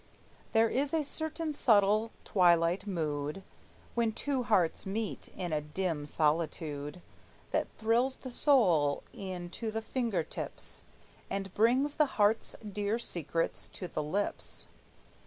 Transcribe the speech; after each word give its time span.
There 0.53 0.67
is 0.67 0.95
a 0.95 1.03
certain 1.03 1.53
subtle 1.53 2.09
twilight 2.25 2.87
mood, 2.87 3.43
When 3.93 4.13
two 4.13 4.41
hearts 4.41 4.83
meet 4.87 5.27
in 5.37 5.53
a 5.53 5.61
dim 5.61 6.07
solitude, 6.07 7.03
That 7.51 7.67
thrills 7.77 8.15
the 8.15 8.31
soul 8.31 9.03
e'en 9.13 9.51
to 9.51 9.69
the 9.69 9.83
finger 9.83 10.23
tips, 10.23 10.81
And 11.29 11.53
brings 11.53 11.97
the 11.97 12.07
heart's 12.17 12.55
dear 12.67 12.97
secrets 12.97 13.67
to 13.73 13.87
the 13.87 14.01
lips. 14.01 14.65